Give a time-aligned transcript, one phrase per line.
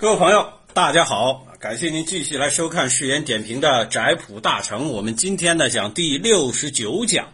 [0.00, 1.44] 各位朋友，大家好！
[1.58, 4.90] 感谢您继续来收看誓言点评的宅普大成。
[4.92, 7.32] 我们今天呢讲第六十九讲。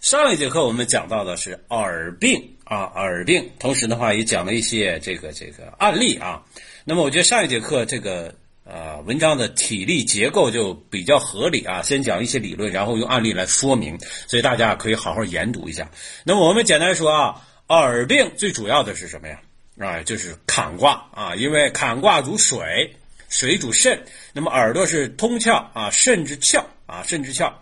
[0.00, 6.42] 上一节课我们讲到的是耳病啊，耳病，同时的话也讲了一些这个这个案例啊。
[6.86, 8.34] 那么我觉得上一节课这个
[8.64, 15.90] 呃文章的体力结构就比较合理啊，先讲一些理论，然后用案例来说明，所以大家可以好好研读一下。
[16.24, 19.38] 那么我们简单说啊，耳病最主要的是什么呀？
[19.78, 22.94] 啊，就是坎卦啊，因为坎卦主水，
[23.28, 27.52] 水主肾，那么耳朵是通窍啊，肾之窍啊，肾之窍，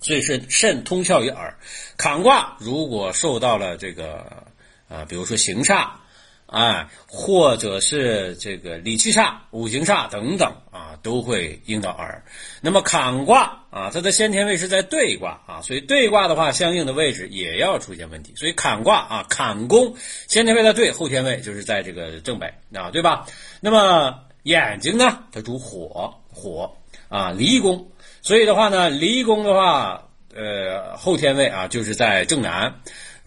[0.00, 1.56] 所以是肾通窍于耳。
[1.96, 4.44] 坎卦如果受到了这个
[4.88, 5.90] 啊，比如说刑煞。
[6.46, 12.22] 哎，或者是这个理气煞、五行煞等等啊，都会应到耳。
[12.60, 18.32] 那么坎卦啊，它的先天位是在兑卦啊，所以兑卦的话，相应的位置也要出现问题。
[18.36, 19.92] 所以坎卦啊，坎宫
[20.28, 23.26] 先天位在兑，后天位就是在这个正北啊，对吧？
[23.60, 26.72] 那么眼睛呢，它主火，火
[27.08, 27.90] 啊，离宫，
[28.22, 30.00] 所以的话呢，离宫的话，
[30.32, 32.72] 呃，后天位啊，就是在正南。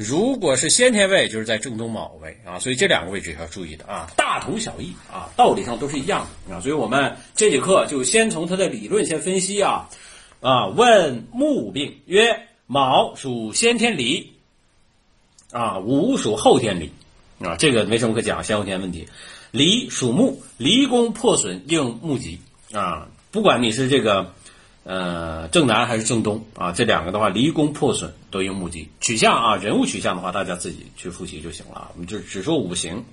[0.02, 9.90] 如果是先天位，就是在正东卯位啊，所以这两个位置要注意的啊，大同小异啊，道理上都是一样的啊，所以我们这节课就先从它的理论先分析啊
[10.40, 14.32] 啊，问木病曰卯属先天离
[15.52, 16.90] 啊，午属后天离
[17.46, 19.06] 啊，这个没什么可讲，先后天问题。
[19.52, 22.40] 离属木，离宫破损应木吉
[22.72, 24.34] 啊，不管你是这个。
[24.92, 26.72] 呃，正南还是正东啊？
[26.72, 29.56] 这两个的话，离宫破损都应目击取向啊。
[29.56, 31.92] 人物取向的话，大家自己去复习就行了。
[31.94, 33.06] 我们就只说五行，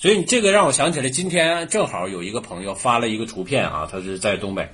[0.00, 4.68] 所以你这个让我想起来，今天正好有一个朋友发了一个图片啊，他是在东北，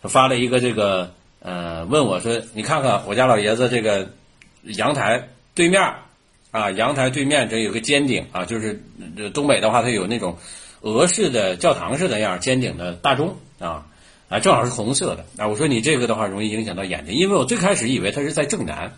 [0.00, 4.08] 他发了一个这个呃，问我说：“你看看我家老爷子这个
[4.62, 5.96] 阳台对面
[6.50, 8.82] 啊，阳台对面这有个尖顶啊，就是
[9.34, 10.38] 东北的话，它有那种
[10.80, 13.86] 俄式的教堂式的那样尖顶的大钟啊。”
[14.30, 15.48] 啊，正好是红色的啊！
[15.48, 18.96] 我说你这个的话容易影响到眼睛，因为我最开始以为它是在正南，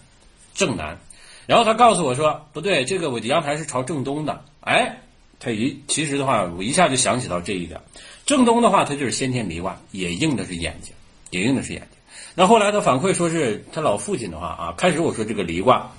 [0.55, 0.99] 正南，
[1.47, 4.45] 然后他告诉我说不对，这个我的阳台是朝正东的。
[4.61, 5.01] 哎，
[5.41, 7.81] 他一其实的话，我一下就想起到这一点，
[8.27, 10.93] 正东的话，它就是先天离卦，也应的是眼睛，
[11.31, 11.99] 也应的是眼睛。
[12.35, 15.91] 那后来他反馈说是他老父亲的话啊，开始我说这个离卦，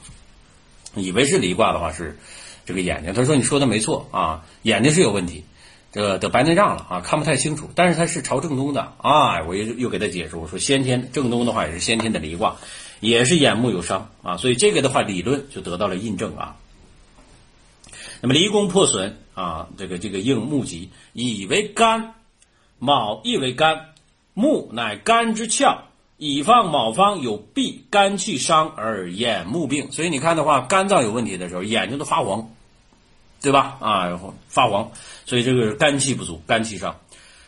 [0.93, 2.19] 以为是离卦的话是
[2.67, 5.43] 这个眼睛，他说你说的没错啊，眼睛是有问题。
[5.93, 7.69] 这个得白内障了啊，看不太清楚。
[7.75, 12.55] 但是它是朝正东的啊，我又又给他解释，我说先天正东的话也是先天的离卦，
[12.99, 16.57] 也是眼目有伤啊，所以这个的话理论就得到了印证啊。
[18.21, 22.15] 那么离宫破损啊，这个这个应木吉，乙为肝，
[22.79, 23.93] 卯亦为肝，
[24.33, 25.77] 木乃肝之窍，
[26.17, 32.49] 乙方卯方有闭肝气伤而眼目病，所以你看的话，肝脏有问题的时候，眼睛都发黄。
[33.43, 33.77] 对吧？
[33.81, 34.89] 啊，然后发黄，
[35.25, 36.95] 所以这个是肝气不足，肝气上。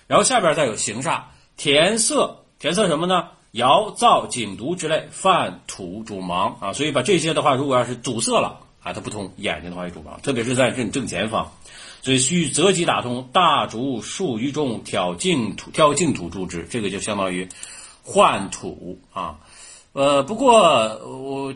[0.07, 1.21] 然后下边再有行煞，
[1.55, 3.29] 填色，填色什么呢？
[3.53, 6.73] 爻燥景毒之类，犯土主盲啊。
[6.73, 11.53] 所以把这些的话，如果要是堵塞了啊，它不通，眼睛的话也主盲，特别是在正正前方。
[12.01, 17.47] 所以需择吉打通，大竹数于中，挑净土，挑净土助之，这个就相当于
[18.03, 19.39] 换土啊。
[19.93, 20.59] 呃，不过
[21.05, 21.53] 我。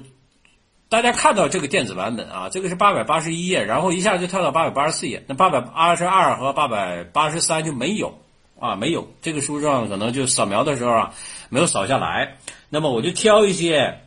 [0.90, 8.20] 大家看到这个电子版本啊，这个是八百八十一页，然后一下就跳到八百八十四页，那八百八十二和八百八十三就没有
[8.60, 11.14] 啊，没有这个书上可能就扫描的时候啊
[11.50, 12.38] 没有扫下来。
[12.70, 14.00] 那么我就挑一些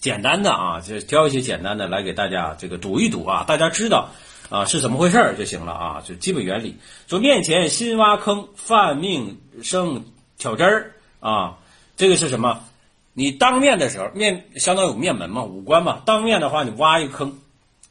[0.00, 4.10] 简单的啊，就挑一些简单的来给大家这个读一读啊，大家知道
[4.48, 6.76] 啊是怎么回事就行了啊，就基本原理。
[7.06, 10.04] 说面前新挖坑，犯命生
[10.36, 11.58] 挑针儿啊，
[11.96, 12.64] 这个是什么？
[13.12, 16.00] 你当面的时候，面相当有面门嘛，五官嘛。
[16.06, 17.38] 当面的话，你挖一个坑，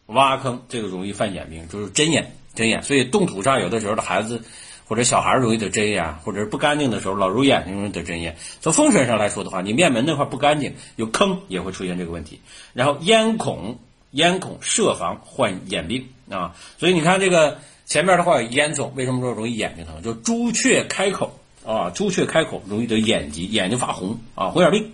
[0.08, 2.82] 挖坑，这个容易犯眼病，就是针眼，针眼。
[2.82, 4.42] 所以动土上有的时候的孩子
[4.86, 8.36] 或者小孩容易得针眼，或者是不干净的时候，老揉眼睛容易得针眼。
[8.62, 12.40] 从风水上来说的话，你面门那块不干净，有坑也会出现这个问题。
[12.74, 13.78] 然后烟孔，
[14.12, 16.56] 烟孔设防患眼病啊。
[16.78, 20.02] 所以你看这个前面的话有烟囱，为什么说容易眼睛疼？
[20.02, 24.94] 就朱雀开口啊，朱雀开口容易得眼疾，眼睛发红啊，红眼病。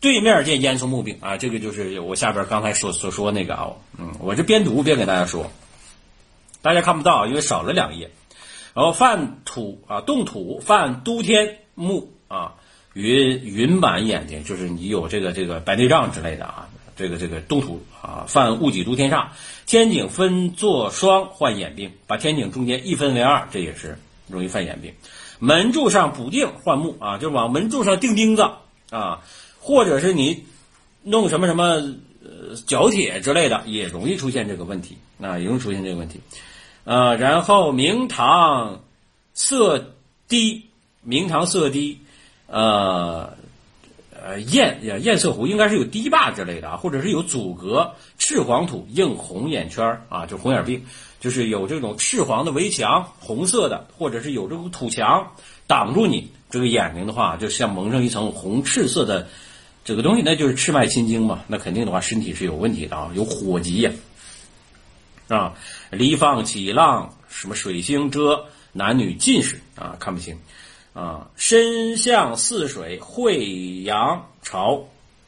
[0.00, 3.68] 对面见烟囱木病啊，这个就是我下边刚才所所说那个啊，
[3.98, 5.50] 嗯，我这边读边给大家说，
[6.62, 8.10] 大家看不到，因为少了两页。
[8.72, 12.54] 然后犯土啊，动土犯都天木啊，
[12.94, 19.26] 云云满眼睛，就是你有这个这个白内障之类的啊，这个这个动土啊，犯戊己都天煞，
[19.66, 23.98] 天井分作双患眼病，把天井中间一分为二，这也是
[24.28, 24.94] 容易犯眼病。
[25.40, 28.48] 门柱上补钉换木啊，就是往门柱上钉钉子
[28.90, 29.20] 啊。
[29.60, 30.44] 或者是你
[31.04, 31.64] 弄什么什么
[32.24, 36.18] 呃角铁之类的，也容易出现这个问题啊，也容易出现这个问题。
[36.84, 38.80] 呃，然后明堂
[39.34, 39.94] 色
[40.26, 40.64] 低，
[41.02, 42.00] 明堂色低，
[42.46, 43.38] 呃。
[44.22, 50.84] 呃，堰堰塞湖应该是有堤坝之类的啊，或者是有阻隔，赤黄土映红眼圈啊，就红眼病，
[51.20, 55.32] 就是有这种赤黄的围墙，红色的，或者是有这种土墙
[55.66, 59.26] 挡住你这个眼睛的话，就像蒙上一层红赤色的
[59.90, 63.90] 这个东西，那就是赤脉心经嘛，那肯定的话身体是有问题的啊，有火疾呀，
[65.26, 65.54] 啊，
[65.90, 70.38] 离放起浪，什么水星遮，男女近视啊，看不清。
[70.92, 74.84] 啊，身向四水，会阳朝，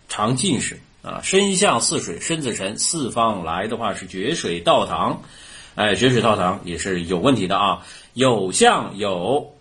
[0.08, 1.20] 常进士啊。
[1.24, 5.22] 身向四水，身子沉，四方来的话是绝水倒堂，
[5.74, 7.84] 哎，绝水倒堂也是有问题的啊。
[8.14, 9.56] 有相有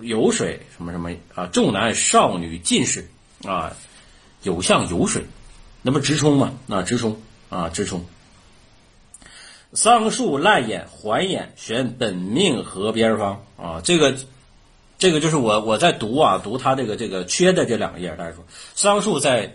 [0.00, 3.08] 有水什么什么啊，重男少女近视
[3.44, 3.72] 啊，
[4.44, 5.24] 有相有水，
[5.82, 6.54] 那不直冲嘛？
[6.68, 7.20] 啊，直冲
[7.50, 8.04] 啊，直冲。
[9.72, 14.14] 桑树烂眼，环眼，选本命河边方啊，这个。
[14.96, 18.14] 这个就是我我在读啊，读他这个这个缺的这两个页。
[18.16, 18.44] 大家说，
[18.74, 19.52] 桑树在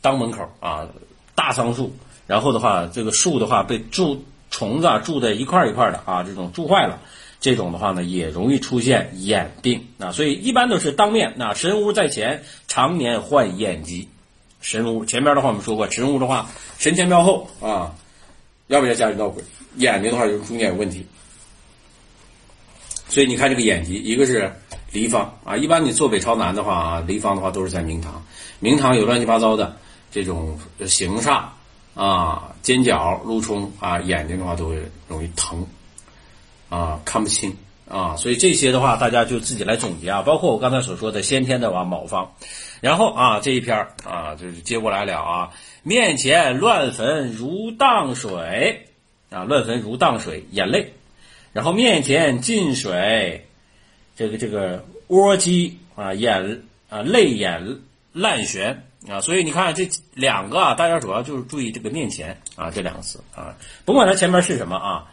[0.00, 0.88] 当门口啊，
[1.34, 1.94] 大桑树，
[2.26, 6.98] 然后的话，这个树的话被蛀虫子蛀在一块一块的啊，这种蛀坏了，
[7.38, 10.10] 这种的话呢，也容易出现眼病啊。
[10.10, 14.08] 所以一般都是当面那神屋在前，常年患眼疾。
[14.62, 16.48] 神屋前边的话我们说过，神屋的话
[16.78, 17.94] 神前庙后啊，
[18.68, 19.44] 要不要家里闹鬼？
[19.76, 21.06] 眼睛的话就中间有问题。
[23.08, 24.50] 所以你看这个眼疾，一个是
[24.92, 28.24] 离方啊，一般你坐北朝南的话啊，离方的话都是在明堂，
[28.60, 29.76] 明堂有乱七八糟的
[30.10, 31.44] 这种形煞
[31.94, 35.66] 啊，尖角、路冲啊，眼睛的话都会容易疼
[36.70, 37.54] 啊，看不清
[37.88, 42.32] 啊，所以这些的话大家就自己来总结啊，包括我刚才所说的先天的啊卯方，
[42.82, 45.50] 然后啊这一篇啊就是接过来了啊，
[45.84, 48.88] 面前乱坟如荡水
[49.30, 50.92] 啊，乱坟如荡水，眼泪。
[51.52, 53.46] 然后面前进水，
[54.16, 57.78] 这个这个窝积啊眼啊泪眼
[58.12, 63.54] 烂旋啊，所以你看这两个啊，大家主要就是注意这个面前啊这两个词啊，
[63.84, 65.12] 甭管它前面是什么啊，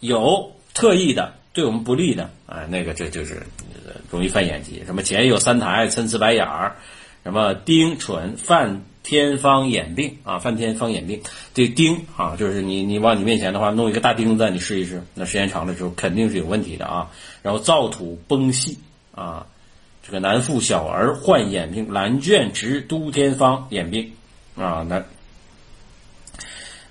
[0.00, 3.46] 有特意的对我们不利的啊，那个这就是
[4.10, 6.76] 容易犯眼疾，什么前有三台参差白眼儿，
[7.24, 8.84] 什么丁醇犯。
[9.06, 11.20] 天方眼病啊，犯天方眼病，
[11.52, 17.10] 这钉啊，就是你你往你面前的话弄一个大钉子，你试一试，那时间长了之后肯定是有问题的啊。
[17.42, 18.78] 然后燥土崩细
[19.14, 19.44] 啊，
[20.02, 24.10] 这个男妇小儿患眼病，蓝卷直都天方眼病
[24.56, 25.04] 啊，那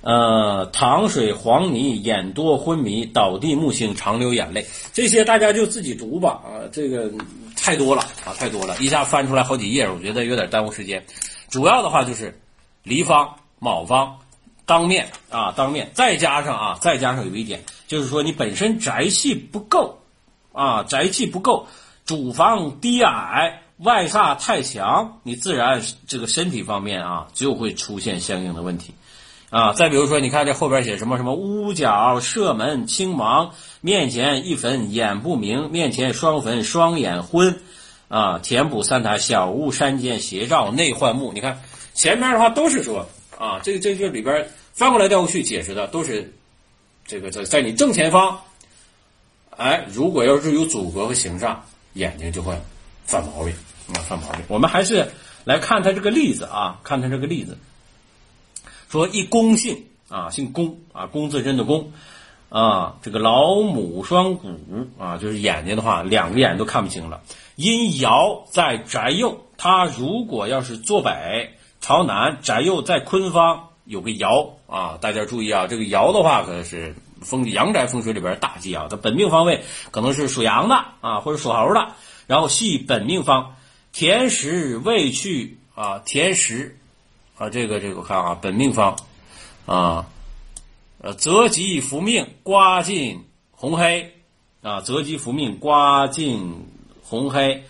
[0.03, 6.41] 呃糖水黄泥眼多昏迷倒地木星常流眼泪，这些大家就自己读吧。
[6.43, 7.09] 啊，这个
[7.55, 11.03] 太多了啊，太多了，一下翻出来好几页，我觉得有点耽误时间。
[11.49, 12.37] 主要的话就是
[12.83, 14.19] 离方、卯方，
[14.65, 19.99] 当面啊，当面，再加上啊，再加上有一点，就是说你本身宅气不够
[20.51, 21.67] 啊，宅气不够，
[22.05, 28.93] 主房低矮，外煞太强，你自然这个身体方面啊就会出现相应的问题。
[29.53, 29.73] 啊。
[29.73, 37.61] 再比如说，你看这后边写什么什么屋角射门青盲，面前一坟眼不明，面前双坟双眼昏。
[38.09, 41.33] 啊，填补三台小屋山间斜照内患木。
[41.33, 41.63] 你看
[41.95, 43.07] 前面的话都是说
[43.39, 46.31] 啊，这这这里边翻过来调过去解释的都是
[47.07, 48.39] 这个在在你正前方，
[49.57, 51.55] 哎，如果要是有阻隔和形煞，
[51.93, 52.55] 眼睛就会
[53.03, 53.53] 犯毛病
[53.95, 54.41] 啊，犯毛病。
[54.47, 55.09] 我们还是
[55.43, 57.57] 来看他这个例子啊，看他这个例子，
[58.93, 61.93] 说一公姓啊，姓公啊，公字真的公
[62.49, 64.51] 啊，这个老母双骨
[64.99, 67.23] 啊，就是眼睛的话，两个眼都看不清了。
[67.55, 81.93] 因爻在宅右，他如果要是坐北朝南，宅右在坤方有个爻啊，大家注意啊，这个爻的话可是风阳宅风水里边大忌啊，它本命方位可能是属羊的啊，或者属猴的，
[82.27, 83.55] 然后系本命方，
[83.91, 86.77] 田时未去啊，田时
[87.37, 88.95] 啊，这个这个我看啊，本命方
[89.65, 90.07] 啊，
[90.99, 94.13] 呃，择吉福命，刮尽红黑
[94.61, 96.67] 啊，择吉福命，刮尽。
[97.05, 97.65] 红黑，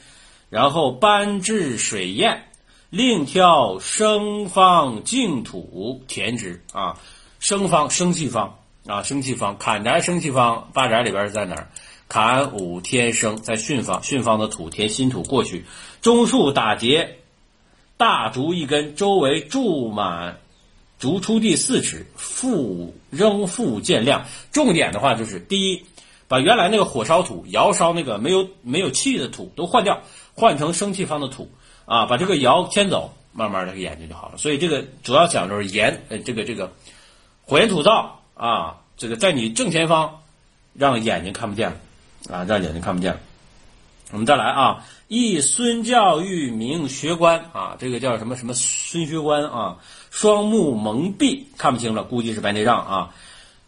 [0.50, 2.44] 然后搬至水堰，
[2.92, 6.98] 另挑生方净土填之啊，
[7.40, 11.68] 生方生气方啊，生气方坎宅生气方八宅里边在哪儿？
[12.08, 15.66] 坎五天生在巽方，巽方的土填新土过去，
[16.00, 17.18] 中树打结，
[18.04, 20.40] 大竹一根，周围筑满
[21.00, 24.26] 竹出地四尺，复仍复见亮。
[24.52, 25.86] 重点的话就是第一。
[26.28, 30.02] 把原来那个火烧土、窑烧那个没有没有气的土都换掉，
[30.34, 31.50] 换成生气方的土
[31.86, 34.38] 啊，把这个窑迁走，慢慢这个眼睛就好了。
[34.38, 36.74] 所以这个主要讲就是盐，呃，这个这个
[37.46, 40.20] 火焰土灶啊，这个在你正前方
[40.74, 41.78] 让眼睛看不见了
[42.30, 43.20] 啊，让眼睛看不见了。
[44.14, 49.78] 我们再来啊，一孙教育名学官啊，这个叫什么什么孙学官啊，
[50.12, 53.16] 双目蒙蔽，看不清了，估计是白内障啊。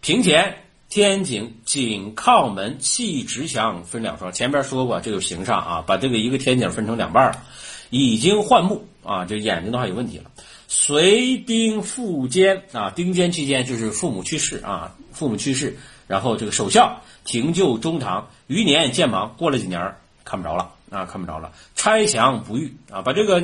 [0.02, 0.56] 平前
[0.88, 7.44] 天井井靠门气直墙分两双，前边说过这有形上啊，把这个一个天井分成两半了，
[7.90, 10.26] 已经换目啊，这眼睛的话有问题了。
[10.68, 15.76] 随丁父监啊，丁监期间就是父母去世啊，父母去世，
[16.06, 19.96] 然后这个守孝停就中堂，余年渐忙，过了几年
[20.26, 21.52] 看不着了啊，看不着了。
[21.76, 23.40] 拆墙不愈啊，把这个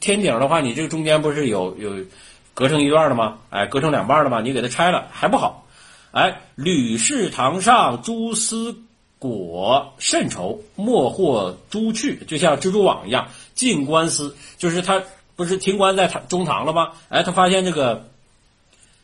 [0.00, 2.04] 天顶的话，你这个中间不是有有
[2.52, 3.38] 隔成一段的吗？
[3.50, 4.40] 哎，隔成两半了吗？
[4.40, 5.66] 你给它拆了还不好。
[6.12, 8.76] 哎，吕氏堂上蛛丝
[9.18, 13.28] 裹甚稠，莫或蛛去，就像蜘蛛网一样。
[13.54, 15.02] 进官司就是他
[15.36, 16.92] 不是停棺在堂中堂了吗？
[17.08, 18.08] 哎，他发现这个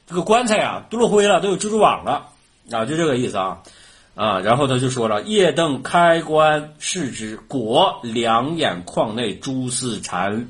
[0.07, 2.29] 这个棺材啊都落灰了，都有蜘蛛网了
[2.71, 3.63] 啊，就这个意思啊
[4.21, 4.41] 啊。
[4.41, 10.49] 然后他就说了：夜灯开关视之，果两眼眶内蛛丝缠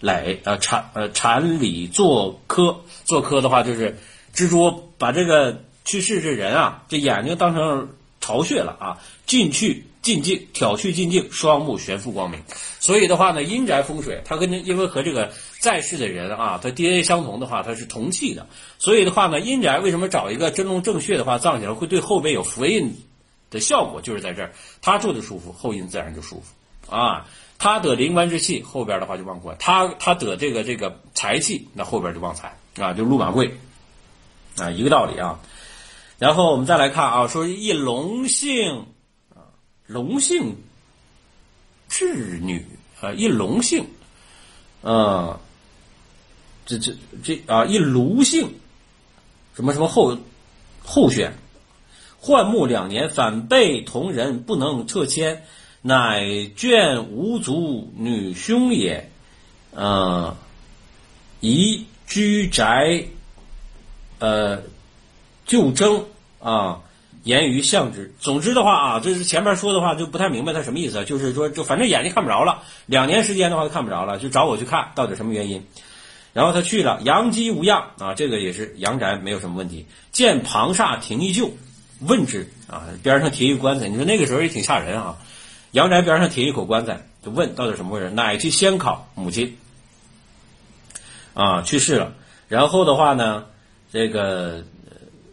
[0.00, 3.98] 垒啊缠呃缠里作科，作科的话就是
[4.34, 5.62] 蜘蛛把这个。
[5.84, 7.88] 去世这人啊，这眼睛当成
[8.20, 8.98] 巢穴了啊！
[9.24, 12.42] 进去进境，挑去进境，双目悬复光明。
[12.80, 18.46] 所以的话呢，阴宅风水它跟因为和这个在世的人啊，他 DNA 相同的话，它是同气的。
[18.78, 22.96] 所以的话呢，阴宅为什么找一个真龙正穴的话，葬起来会对后辈有福印
[23.50, 27.26] 的效果，就是在这儿，他住的舒服，后印自然就舒服啊。
[27.58, 33.52] 他得灵官之气，后边的话就旺官；他他得这个这个财气，那后边就旺财啊，就禄马贵
[34.56, 35.38] 啊，一个道理啊。
[36.18, 38.86] 然后我们再来看啊，说一龙性
[39.88, 40.56] 龙姓
[41.88, 42.64] 智女
[43.00, 43.84] 啊，一龙姓，
[44.82, 45.40] 啊，
[46.64, 48.48] 这这这啊，一卢姓，
[49.56, 50.16] 什么什么后
[50.84, 51.32] 后选，
[52.20, 55.44] 换木两年，反被同人不能撤迁，
[55.82, 56.22] 乃
[56.56, 59.10] 眷无族女兄也，
[59.74, 60.36] 啊，
[61.40, 63.04] 宜居宅，
[64.20, 64.62] 呃。
[65.48, 66.04] 就争
[66.40, 66.82] 啊，
[67.24, 68.12] 言于相之。
[68.20, 71.04] 总之的话啊，这是前面说的话就不太明白他什么意思。
[71.04, 75.66] 就是说，就反正眼睛看不着了，两年时间的话都看不着了，就找我去看到底什么原因。
[76.32, 79.86] 然后他去了，阳基无恙啊，这个也是阳宅没有什么问题。
[80.12, 81.50] 见旁煞停一旧，
[82.00, 85.16] 问之啊，边上贴一个棺材，你说那个时候也挺吓人啊。
[85.72, 88.10] 阳宅边上贴一口棺材，就问到底什么回事？
[88.10, 89.58] 乃去先考母亲
[91.34, 92.12] 啊去世了，
[92.48, 93.46] 然后的话呢，
[93.92, 94.64] 这个。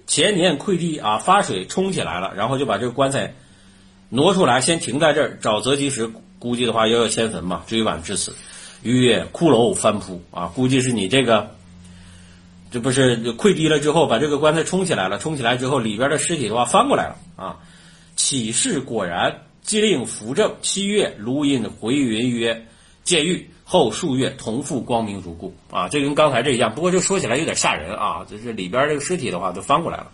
[0.08, 3.34] 前年溃堤啊，发水冲起来了，然后就把这个棺材
[4.10, 8.36] 挪出来，先停在这儿找择吉时，估计的话又要迁坟嘛，追晚至此。
[8.84, 11.56] 曰骷髅翻铺啊，估计是你这个，
[12.70, 17.58] 这不是溃堤了之后，把这个棺材冲起来了，冲起来之后里边的尸体的话翻过来了啊。
[18.16, 20.56] 启示果然，即令扶正。
[20.62, 22.68] 七月，卢印回云曰：
[23.04, 23.50] 见狱。
[23.68, 28.24] 后数月同复光明如故啊，这跟刚才这一样，不过这说起来有点吓人啊。
[28.30, 30.12] 这是里边这个尸体的话都翻过来了，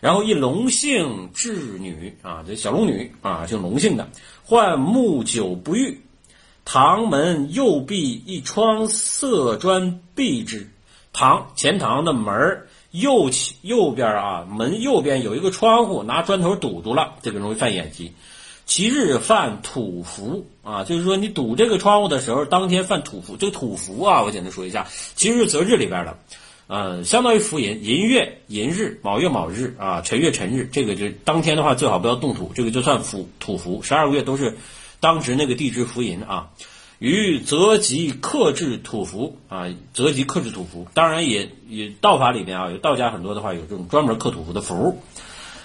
[0.00, 4.08] 然后一龙姓智女啊，这小龙女啊，姓龙姓的，
[4.46, 6.00] 患木久不愈，
[6.64, 10.70] 堂门右壁一窗色砖壁之，
[11.12, 18.14] 堂前堂的门右起右边啊，门右边有一个窗户，拿砖头堵住了，这个容易犯眼疾。
[18.66, 23.36] 其日犯土符啊，就是说你堵这个窗户的时候，当天犯土符。
[23.36, 26.18] 这个土符啊，我简单说一下，其实是择日里边的，
[26.66, 33.82] 呃，相当于符银，寅月寅日，卯月卯日啊，辰月辰日，这个就当天的话最好不要动土，这个就算符土符。
[33.82, 34.58] 十二个月都是
[34.98, 36.50] 当时那个地支符银啊。
[36.98, 45.00] 于择吉克制土符啊，择吉克制土符，当然也也道法里面啊，有道家很多的话有这种专门克土符的符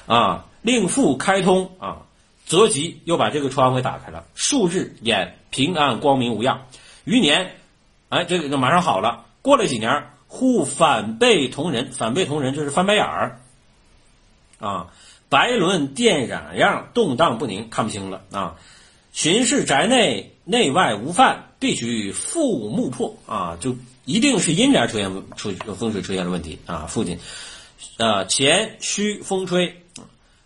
[0.05, 2.03] 啊，令复开通啊。
[2.45, 6.65] 择吉又把这个窗给打开了，数日眼平安光明无恙。
[7.05, 7.55] 余年，
[8.09, 9.25] 哎，这个就马上好了。
[9.41, 13.41] 过了几年，忽反被同人，反被同人就是翻白眼儿
[14.59, 14.93] 啊，
[15.29, 18.55] 白轮电染样，动荡不宁，看不清了啊。
[19.13, 26.85] 巡视宅内内外无犯，必须父木破啊，就一定是阴宅出现出风水出现了问题啊。
[26.87, 27.19] 父亲，
[27.97, 29.81] 呃，前虚风吹，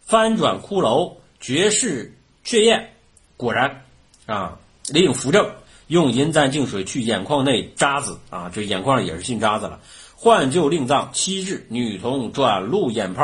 [0.06, 1.16] 翻转骷髅。
[1.46, 2.12] 绝世
[2.44, 2.90] 血焰，
[3.38, 3.84] 果然
[4.25, 4.58] 啊，
[4.90, 5.48] 令扶正
[5.86, 9.80] 用银簪净水去眼眶内渣子啊，这眼眶也是进渣子了。
[10.16, 13.24] 换就令葬七日，女童转露眼泡，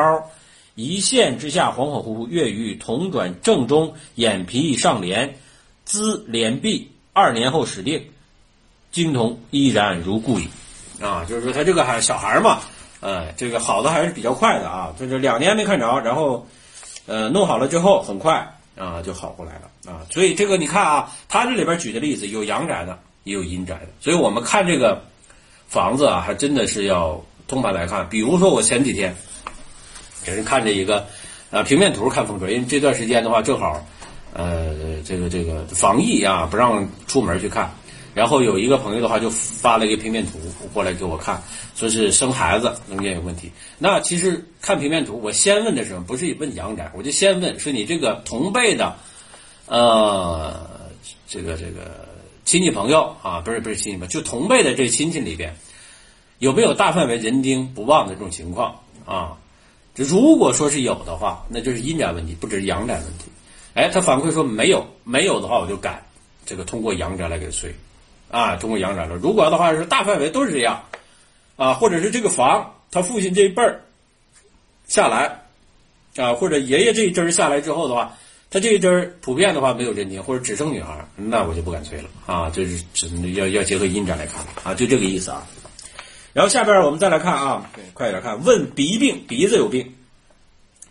[0.76, 5.36] 一线之下恍恍惚惚，月余瞳转正中，眼皮上连，
[5.84, 6.92] 兹连闭。
[7.14, 8.06] 二年后始定，
[8.92, 10.48] 金童依然如故矣。
[11.02, 12.60] 啊，就是说他这个还小孩嘛，
[13.00, 16.46] 呃，这个好的还是比较快的啊，就是两年没看着，然后。
[17.12, 20.08] 呃，弄好了之后很快啊就好过来了啊。
[20.10, 25.04] 所以这个你看啊，他这里边举的例子有阳宅的，也有阴宅的，所以我们看这个
[25.68, 28.08] 房子啊，还真的是要通盘来看。
[28.08, 29.14] 比如说我前几天
[30.24, 31.06] 给人看这一个
[31.52, 33.86] 啊平面图看风水，因为这段时间的话正好
[34.32, 37.72] 呃这个这个防疫啊不让出门去看。
[38.14, 40.40] 然后有一个朋友的话就发了一个平面图
[40.74, 41.42] 过来给我看，
[41.76, 43.52] 说是生孩子中间有问题。
[43.78, 46.04] 那其实看平面图，我先问的什么？
[46.04, 48.96] 不是问阳宅，我就先问说你这个同辈的，
[49.68, 50.70] 呃，
[51.28, 52.08] 这个这个
[52.44, 55.56] 亲戚朋友啊，不是不是亲戚朋友，就同辈的这亲戚里边
[56.40, 59.38] 有没有大范围人丁不旺的这种情况啊？
[59.96, 63.26] 这如果说是有的话，那就是阴宅问题，不只是阳宅问题。
[63.74, 66.04] 哎，他反馈说没有，没有的话我就改
[66.46, 67.74] 这个通过阳宅来给催。
[68.32, 69.16] 啊，通过阳宅了。
[69.16, 70.84] 如果的话是大范围都是这样，
[71.58, 73.82] 啊，或者是这个房他父亲这一辈儿
[74.88, 75.44] 下来，
[76.16, 78.18] 啊，或者爷爷这一支儿下来之后的话，
[78.50, 85.46] 他这一支儿普遍的话没有真经，或者只生女孩，那我就不敢催了啊，就是只要要结合阴宅来看啊，就这个意思啊。
[86.34, 89.94] 然后下边我们再来看啊，快点看，问鼻病，鼻子有病，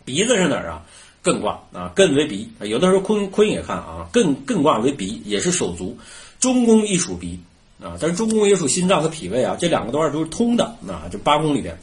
[0.05, 0.83] 鼻子是哪儿啊？
[1.23, 5.97] 艮卦啊，艮为鼻，有的时候坤坤也看啊，艮艮卦为鼻，也是手足。
[6.41, 7.39] 中宫亦属鼻
[7.81, 11.77] 啊，但是中宫也属心脏和脾胃啊，这两个都是都是通的啊，这八宫里边。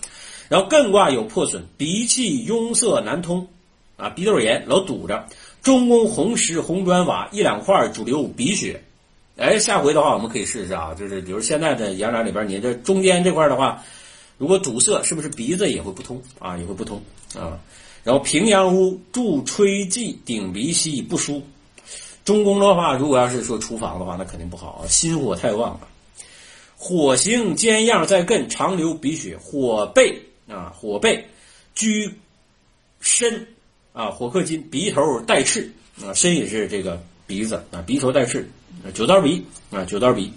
[0.49, 3.47] 然后艮卦有破损，鼻气壅塞难通
[3.97, 5.25] 啊，鼻窦炎老堵着。
[5.63, 8.83] 中宫红石红砖瓦一两块主流鼻血，
[9.37, 13.83] 哎，下回的话我们可以试试啊，就是比如现在的阳宅里边，你这中间这块的话，
[14.39, 16.57] 如果堵塞，是不是鼻子也会不通啊？
[16.57, 17.01] 也会不通
[17.35, 17.59] 啊。
[18.03, 21.43] 然后平阳屋住吹季顶鼻息不舒。
[22.29, 25.89] 中宫的话，如果要是说厨房的话，那肯定不好啊，心火太旺了。
[26.77, 29.39] 火行兼样在艮，常流鼻血。
[29.39, 31.27] 火背啊，火背
[31.75, 32.15] 居
[33.01, 33.49] 身
[33.95, 35.73] 啊，火克金，鼻头带赤
[36.05, 38.47] 啊，身也是这个鼻子啊，鼻头带赤，
[38.93, 40.31] 九刀鼻啊，九刀鼻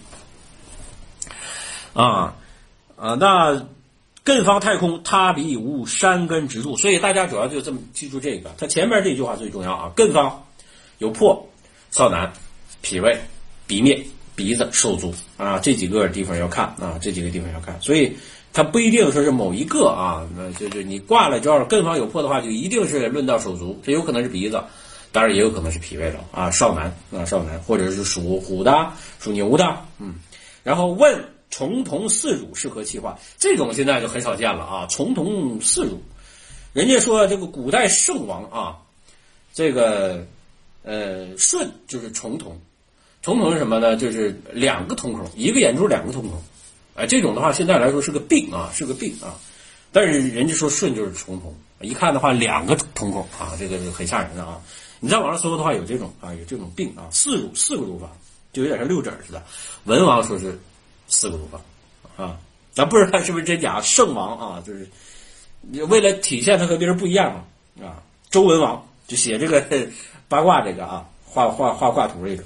[1.92, 2.34] 啊
[2.96, 3.68] 啊，那
[4.24, 8.50] 艮方太空，他鼻无山根直柱，所以大家主要就这么记住这个。
[8.58, 10.46] 它前面这句话最重要啊，艮方
[10.98, 11.46] 有破。
[11.92, 12.32] 少男、
[12.82, 13.16] 脾胃、
[13.68, 14.02] 鼻面、
[14.34, 18.16] 鼻子、手足啊，这几个地方要看啊，这几个地方要看，所以
[18.54, 24.64] 它不一定说是某一个啊，那就是你挂了，之后艮方有破的话，就一定是论到手足，这有可能是鼻子，
[25.12, 26.50] 当然也有可能是脾胃了啊。
[26.50, 30.16] 少男啊，少男，或者是属虎的、属牛的，嗯。
[30.64, 33.20] 然后问重瞳四乳是何气化？
[33.38, 36.02] 这种现在就很少见了啊，重瞳四乳，
[36.72, 38.78] 人家说这个古代圣王啊，
[39.54, 40.26] 这个。
[40.84, 42.60] 呃，顺就是重瞳，
[43.22, 43.96] 重瞳是什么呢？
[43.96, 46.42] 就是两个瞳孔，一个眼珠两个瞳孔，
[46.96, 49.38] 哎，这种的话现在来说是个病啊，是个病啊。
[49.92, 54.62] 但是人家说顺就是重瞳，一看的话两个瞳孔啊，这个很吓人的啊。
[55.00, 58.10] 你在网上搜的话有这种啊，有这种病啊，四乳四个乳房，
[58.54, 59.44] 就有点像六指似的。
[59.84, 60.60] 文王说是
[61.08, 61.62] 四个乳房
[62.16, 62.40] 啊，
[62.72, 63.82] 咱不知道是不是真假。
[63.82, 64.88] 圣王啊，就是
[65.86, 68.04] 为了体现他和别人不一样嘛啊。
[68.30, 69.62] 周文王就写这个。
[70.32, 72.44] 八卦这个啊，画画画卦图这个，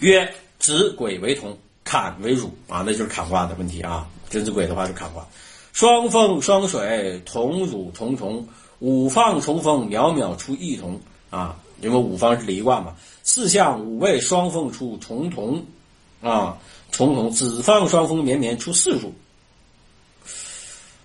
[0.00, 4.08] 曰子鬼为同，坎为乳啊，那就是坎卦的问题啊。
[4.28, 5.24] 真子鬼的话是坎卦，
[5.72, 8.48] 双风双水，同乳同虫，
[8.80, 11.60] 五方重逢，渺渺出异同啊。
[11.80, 15.64] 因为五方是离卦嘛，四象五位双凤出重同
[16.20, 16.58] 啊，
[16.90, 19.14] 重同子方双峰绵绵出四乳。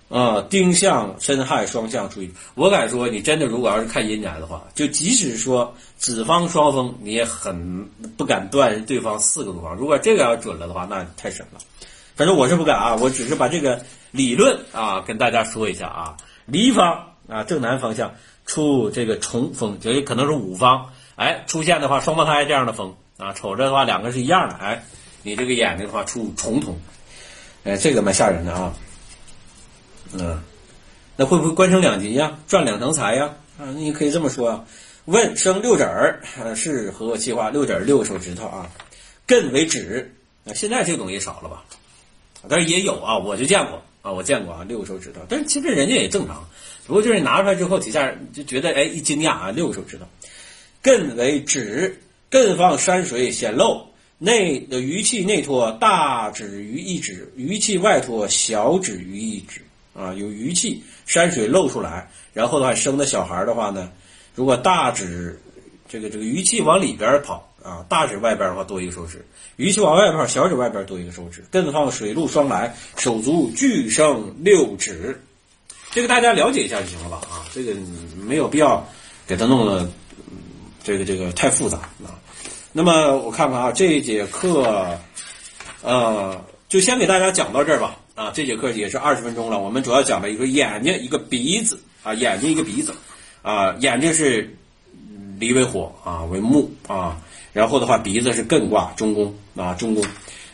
[0.10, 2.22] 啊，丁向申亥双向出，
[2.54, 7.86] 我敢说，你真的如果要是看阴宅的话，就即使说子方双峰，你也很
[8.16, 9.76] 不敢断对方四个乳房。
[9.76, 11.60] 如果这个要准了的话，那太神了。
[12.16, 16.18] 反正我是不敢啊，我只是把这个理论啊跟大家说一下啊。
[16.46, 18.14] 离方啊，正南方向
[18.46, 24.84] 出这个重峰，就可能是五方，哎，出现的话双胞胎这样的峰啊，瞅着的话两个是一样的，哎，
[25.24, 26.76] 你这个眼睛的话出重瞳，
[27.64, 28.72] 哎，这个蛮吓人的啊。
[30.20, 30.42] 嗯，
[31.16, 33.34] 那会不会官升两级呀，赚两成财呀？
[33.58, 34.66] 啊，你可以这么说啊。
[35.06, 36.22] 问生六指儿
[36.56, 37.50] 是何气化？
[37.50, 38.70] 六指儿六个手指头啊，
[39.28, 40.14] 艮为指。
[40.46, 41.64] 啊，现在这个东西少了吧？
[42.50, 45.22] 但是也有啊，我就见过啊，我见过啊，六个手指头。
[45.30, 46.46] 但是其实人家也正常，
[46.86, 50.06] 不过就是拿出来之后，底下就觉得哎一惊讶啊，六个手指头。
[50.84, 51.98] 艮为指，
[52.30, 59.62] 艮放山水显露，内的余气内托，大指于一指，余气外托，小指于一指。
[59.94, 63.92] 啊，有余气，山水露出来，然后的话生的小孩的话呢，
[64.34, 65.40] 如果大指
[65.88, 69.24] 这个这个余气往里边跑啊，大指外边的话多一个手指，
[69.58, 75.22] 余气往外边跑，小指外边多一个手指，艮放水陆双来，手足俱生六指，
[75.92, 77.22] 这个大家了解一下就行了吧？
[77.30, 77.76] 啊，这个
[78.18, 78.84] 没有必要
[79.28, 79.88] 给它弄得
[80.84, 82.18] 这个这个太复杂啊。
[82.72, 84.98] 那么我看看啊，这一节课，
[85.84, 87.96] 呃，就先给大家讲到这儿吧。
[88.16, 89.60] 啊，这节课也是二十分钟了。
[89.60, 92.94] 我们主要讲了一个眼睛，一个鼻子啊，眼睛一个鼻子
[93.42, 94.56] 啊，眼睛是
[95.40, 97.20] 离为火啊，为木啊。
[97.54, 100.04] 然后的话，鼻子是艮卦中宫啊，中宫。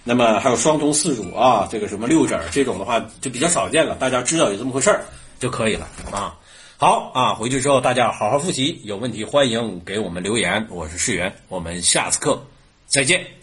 [0.05, 5.03] 那么还有双瞳四乳啊，这个什么六指这种的话就比较少见了，大家知道有这么回事儿
[5.37, 6.37] 就可以了啊。
[6.77, 10.65] 好啊，回去之后大家好好复习，有问题欢迎给我们留言。
[10.69, 12.41] 我是世源，我们下次课
[12.87, 13.38] 再见。